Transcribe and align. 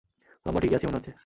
লম্বা 0.45 0.59
ঠিকই 0.61 0.75
আছি 0.77 0.85
মনে 0.87 0.97
হচ্ছে। 0.97 1.11